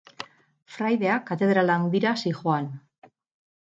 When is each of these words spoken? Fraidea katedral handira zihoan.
Fraidea 0.77 1.19
katedral 1.29 1.71
handira 1.77 2.17
zihoan. 2.25 2.75